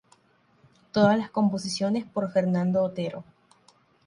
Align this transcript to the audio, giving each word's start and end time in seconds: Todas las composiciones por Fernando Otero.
Todas 0.91 1.15
las 1.15 1.29
composiciones 1.29 2.05
por 2.05 2.31
Fernando 2.31 2.81
Otero. 2.83 3.23